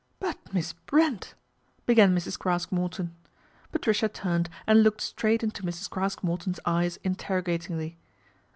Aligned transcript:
'But, 0.19 0.51
Miss 0.51 0.73
Brent," 0.73 1.35
began 1.85 2.15
Mrs. 2.15 2.35
Craske 2.39 2.71
Morton. 2.71 3.15
Patricia 3.71 4.09
turned 4.09 4.49
and 4.65 4.81
looked 4.81 5.01
straight 5.01 5.43
into 5.43 5.61
Mrs. 5.61 5.91
Craske 5.91 6.23
Morton's 6.23 6.59
eyes 6.65 6.97
interrogatingly. 7.03 7.99